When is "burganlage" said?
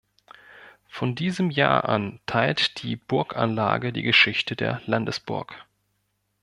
2.95-3.93